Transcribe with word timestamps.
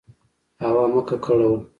هوا 0.63 0.83
مه 0.93 1.01
ککړوه. 1.07 1.57